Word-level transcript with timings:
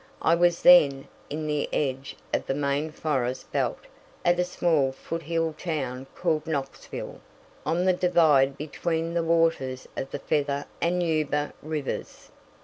I 0.23 0.33
was 0.33 0.63
then 0.63 1.07
in 1.29 1.45
the 1.45 1.69
edge 1.71 2.15
of 2.33 2.47
the 2.47 2.55
main 2.55 2.91
forest 2.91 3.51
belt 3.51 3.77
at 4.25 4.39
a 4.39 4.43
small 4.43 4.91
foot 4.91 5.21
hill 5.21 5.53
town 5.55 6.07
called 6.15 6.47
Knoxville, 6.47 7.21
on 7.67 7.85
the 7.85 7.93
divide 7.93 8.57
between 8.57 9.13
the 9.13 9.21
waters 9.21 9.87
of 9.95 10.09
the 10.09 10.17
Feather 10.17 10.65
and 10.81 11.03
Yuba 11.03 11.53
rivers. 11.61 12.31